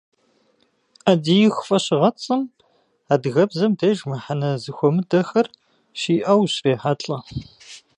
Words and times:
«Ӏэдииху» 1.03 1.65
фӀэщыгъэцӀэм 1.67 2.41
адыгэбзэм 3.13 3.71
деж 3.79 3.97
мыхьэнэ 4.09 4.49
зэхуэмыдэхэр 4.63 5.47
щиӀэу 5.99 6.39
ущрехьэлӀэ. 6.45 7.17